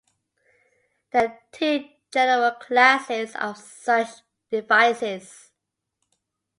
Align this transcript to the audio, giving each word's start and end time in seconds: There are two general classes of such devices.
There 1.11 1.27
are 1.27 1.39
two 1.51 1.87
general 2.11 2.53
classes 2.53 3.35
of 3.35 3.55
such 3.59 4.07
devices. 4.49 5.51